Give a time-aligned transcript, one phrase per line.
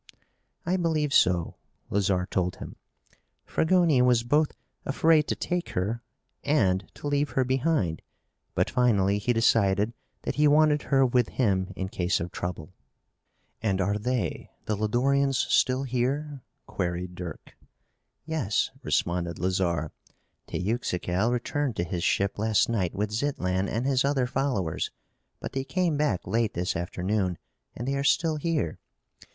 [0.65, 1.57] "I believe so,"
[1.91, 2.75] Lazarre told him.
[3.45, 6.01] "Fragoni was both afraid to take her
[6.43, 8.01] and to leave her behind,
[8.55, 9.93] but finally he decided
[10.23, 12.73] that he wanted her with him in case of trouble."
[13.61, 17.55] "And are they the Lodorians still here?" queried Dirk.
[18.25, 19.91] "Yes," responded Lazarre.
[20.47, 24.89] "Teuxical returned to his ship last night with Zitlan and his other followers,
[25.39, 27.37] but they came back late this afternoon,
[27.75, 28.79] and they are still here.